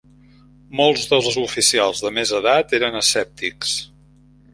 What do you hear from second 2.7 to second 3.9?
eren escèptics.